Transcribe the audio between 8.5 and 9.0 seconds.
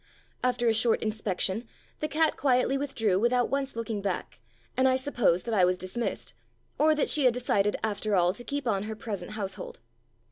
on her